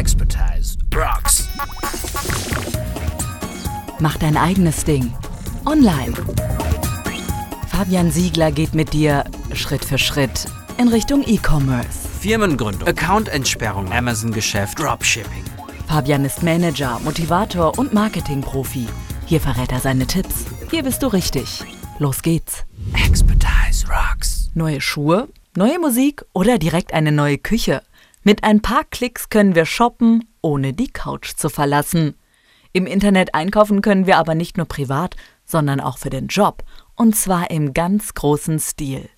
[0.00, 1.46] Expertise rocks.
[3.98, 5.12] Mach dein eigenes Ding.
[5.66, 6.14] Online.
[7.68, 10.46] Fabian Siegler geht mit dir Schritt für Schritt
[10.78, 12.08] in Richtung E-Commerce.
[12.18, 15.44] Firmengründung, Accountentsperrung, Amazon-Geschäft, Dropshipping.
[15.86, 18.86] Fabian ist Manager, Motivator und Marketingprofi.
[19.26, 20.46] Hier verrät er seine Tipps.
[20.70, 21.62] Hier bist du richtig.
[21.98, 22.64] Los geht's.
[23.06, 24.48] Expertise rocks.
[24.54, 27.82] Neue Schuhe, neue Musik oder direkt eine neue Küche.
[28.22, 32.16] Mit ein paar Klicks können wir shoppen, ohne die Couch zu verlassen.
[32.72, 36.62] Im Internet einkaufen können wir aber nicht nur privat, sondern auch für den Job.
[36.94, 39.08] Und zwar im ganz großen Stil.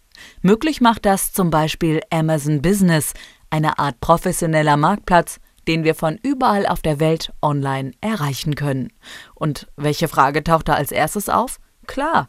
[0.41, 3.13] Möglich macht das zum Beispiel Amazon Business,
[3.51, 8.93] eine Art professioneller Marktplatz, den wir von überall auf der Welt online erreichen können.
[9.35, 11.59] Und welche Frage taucht da als erstes auf?
[11.87, 12.29] Klar,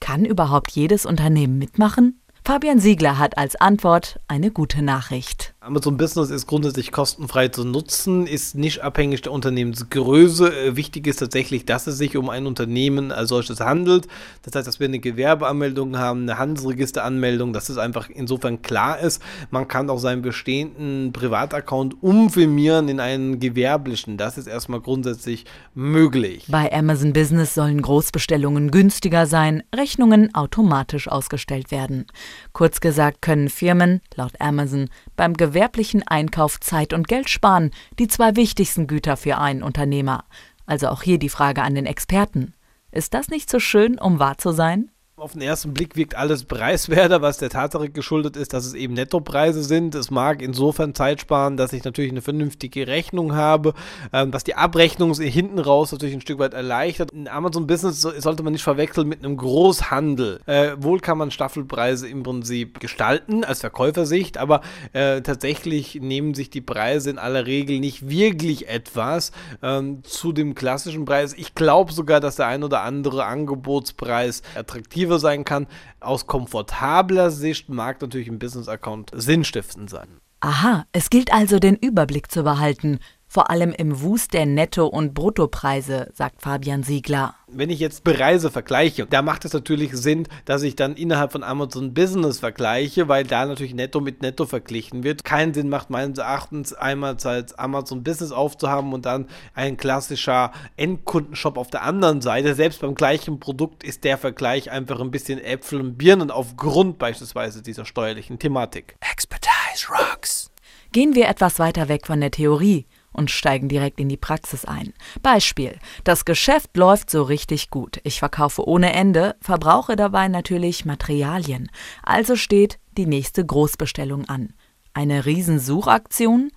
[0.00, 2.20] kann überhaupt jedes Unternehmen mitmachen?
[2.44, 5.51] Fabian Siegler hat als Antwort eine gute Nachricht.
[5.64, 10.52] Amazon Business ist grundsätzlich kostenfrei zu nutzen, ist nicht abhängig der Unternehmensgröße.
[10.52, 14.08] Äh, wichtig ist tatsächlich, dass es sich um ein Unternehmen als solches handelt.
[14.42, 19.22] Das heißt, dass wir eine Gewerbeanmeldung haben, eine Handelsregisteranmeldung, dass es einfach insofern klar ist.
[19.52, 24.16] Man kann auch seinen bestehenden Privataccount umfirmieren in einen gewerblichen.
[24.16, 26.46] Das ist erstmal grundsätzlich möglich.
[26.48, 32.06] Bei Amazon Business sollen Großbestellungen günstiger sein, Rechnungen automatisch ausgestellt werden.
[32.52, 38.36] Kurz gesagt können Firmen, laut Amazon, beim gewerblichen Einkauf Zeit und Geld sparen, die zwei
[38.36, 40.24] wichtigsten Güter für einen Unternehmer.
[40.64, 42.54] Also auch hier die Frage an den Experten.
[42.90, 44.90] Ist das nicht so schön, um wahr zu sein?
[45.22, 48.94] Auf den ersten Blick wirkt alles preiswerter, was der Tatsache geschuldet ist, dass es eben
[48.94, 49.94] Nettopreise sind.
[49.94, 53.74] Es mag insofern Zeit sparen, dass ich natürlich eine vernünftige Rechnung habe,
[54.12, 57.12] ähm, was die Abrechnung hinten raus natürlich ein Stück weit erleichtert.
[57.12, 60.40] In Amazon Business sollte man nicht verwechseln mit einem Großhandel.
[60.46, 64.60] Äh, wohl kann man Staffelpreise im Prinzip gestalten als Verkäufersicht, aber
[64.92, 69.30] äh, tatsächlich nehmen sich die Preise in aller Regel nicht wirklich etwas
[69.62, 71.32] ähm, zu dem klassischen Preis.
[71.32, 75.66] Ich glaube sogar, dass der ein oder andere Angebotspreis attraktiver effektiver sein kann.
[76.00, 80.20] Aus komfortabler Sicht mag natürlich ein Business-Account sinnstiftend sein.
[80.40, 82.98] Aha, es gilt also den Überblick zu behalten
[83.32, 87.34] vor allem im Wust der Netto- und Bruttopreise, sagt Fabian Siegler.
[87.46, 91.42] Wenn ich jetzt Preise vergleiche, da macht es natürlich Sinn, dass ich dann innerhalb von
[91.42, 95.24] Amazon Business vergleiche, weil da natürlich Netto mit Netto verglichen wird.
[95.24, 101.56] Keinen Sinn macht meines Erachtens einmal als Amazon Business aufzuhaben und dann ein klassischer Endkundenshop
[101.56, 102.54] auf der anderen Seite.
[102.54, 107.62] Selbst beim gleichen Produkt ist der Vergleich einfach ein bisschen Äpfel und Birnen aufgrund beispielsweise
[107.62, 108.94] dieser steuerlichen Thematik.
[109.10, 110.50] Expertise rocks.
[110.92, 114.92] Gehen wir etwas weiter weg von der Theorie und steigen direkt in die Praxis ein.
[115.22, 115.78] Beispiel.
[116.04, 118.00] Das Geschäft läuft so richtig gut.
[118.04, 121.70] Ich verkaufe ohne Ende, verbrauche dabei natürlich Materialien.
[122.02, 124.52] Also steht die nächste Großbestellung an.
[124.94, 126.50] Eine Riesensuchaktion?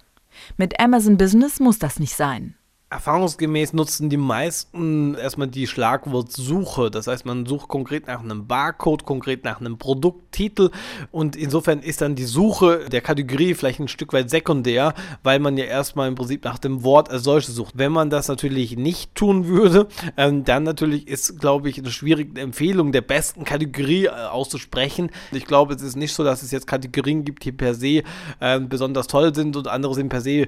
[0.57, 2.55] Mit Amazon Business muss das nicht sein.
[2.91, 6.91] Erfahrungsgemäß nutzen die meisten erstmal die Schlagwortsuche.
[6.91, 10.69] Das heißt, man sucht konkret nach einem Barcode, konkret nach einem Produkttitel
[11.11, 14.93] und insofern ist dann die Suche der Kategorie vielleicht ein Stück weit sekundär,
[15.23, 17.73] weil man ja erstmal im Prinzip nach dem Wort als solches sucht.
[17.75, 22.39] Wenn man das natürlich nicht tun würde, ähm, dann natürlich ist, glaube ich, eine schwierige
[22.39, 25.09] Empfehlung der besten Kategorie äh, auszusprechen.
[25.31, 28.03] Ich glaube, es ist nicht so, dass es jetzt Kategorien gibt, die per se
[28.39, 30.47] äh, besonders toll sind und andere sind per se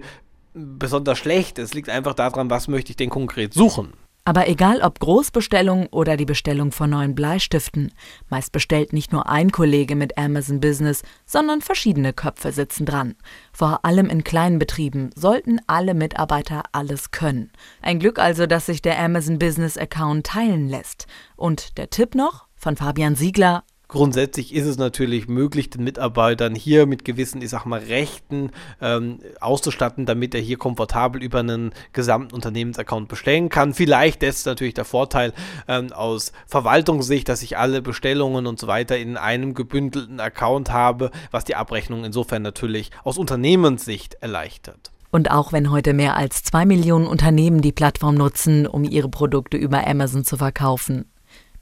[0.57, 1.59] besonders schlecht.
[1.59, 3.93] Es liegt einfach daran, was möchte ich denn konkret suchen.
[4.27, 7.93] Aber egal ob Großbestellung oder die Bestellung von neuen Bleistiften,
[8.27, 13.15] meist bestellt nicht nur ein Kollege mit Amazon Business, sondern verschiedene Köpfe sitzen dran.
[13.53, 17.53] Vor allem in kleinen Betrieben sollten alle Mitarbeiter alles können.
[17.81, 21.07] Ein Glück also, dass sich der Amazon Business Account teilen lässt.
[21.37, 26.85] Und der Tipp noch von Fabian Siegler Grundsätzlich ist es natürlich möglich, den Mitarbeitern hier
[26.85, 32.35] mit gewissen, ich sag mal, Rechten ähm, auszustatten, damit er hier komfortabel über einen gesamten
[32.35, 33.73] Unternehmensaccount bestellen kann.
[33.73, 35.33] Vielleicht ist natürlich der Vorteil
[35.69, 41.09] ähm, aus Verwaltungssicht, dass ich alle Bestellungen und so weiter in einem gebündelten Account habe,
[41.31, 44.91] was die Abrechnung insofern natürlich aus Unternehmenssicht erleichtert.
[45.11, 49.55] Und auch wenn heute mehr als zwei Millionen Unternehmen die Plattform nutzen, um ihre Produkte
[49.55, 51.05] über Amazon zu verkaufen,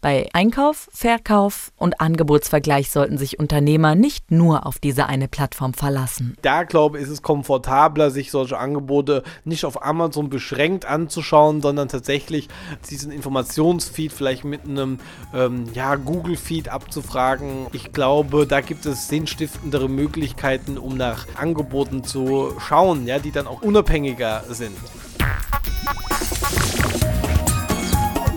[0.05, 6.37] bei Einkauf, Verkauf und Angebotsvergleich sollten sich Unternehmer nicht nur auf diese eine Plattform verlassen.
[6.43, 11.87] Da glaube ich, ist es komfortabler, sich solche Angebote nicht auf Amazon beschränkt anzuschauen, sondern
[11.87, 12.49] tatsächlich
[12.87, 14.99] diesen Informationsfeed vielleicht mit einem
[15.33, 17.65] ähm, ja, Google-Feed abzufragen.
[17.73, 23.47] Ich glaube, da gibt es sinnstiftendere Möglichkeiten, um nach Angeboten zu schauen, ja, die dann
[23.47, 24.77] auch unabhängiger sind.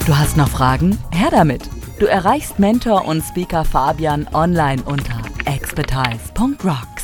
[0.09, 0.99] Du hast noch Fragen?
[1.11, 1.69] Her damit!
[1.99, 6.98] Du erreichst Mentor und Speaker Fabian online unter expertise.rock.